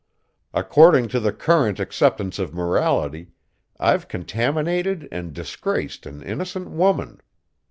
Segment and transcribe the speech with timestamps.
[0.51, 3.33] According to the current acceptance of morality,
[3.79, 7.21] I've contaminated and disgraced an innocent woman.